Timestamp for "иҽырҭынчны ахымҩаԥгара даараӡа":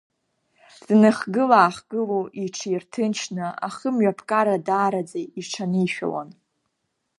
2.43-5.19